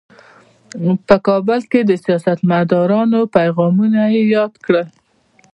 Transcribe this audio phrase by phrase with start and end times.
[1.07, 4.87] په کابل کې د سیاستمدارانو پیغامونه یې یاد کړل.